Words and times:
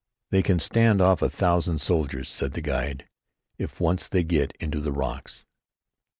"They 0.31 0.41
can 0.41 0.57
stand 0.57 0.99
off 0.99 1.21
a 1.21 1.29
thousand 1.29 1.77
soldiers," 1.79 2.27
said 2.27 2.53
the 2.53 2.61
guide, 2.63 3.07
"if 3.59 3.79
once 3.79 4.07
they 4.07 4.23
get 4.23 4.55
into 4.55 4.79
the 4.81 4.91
rocks. 4.91 5.45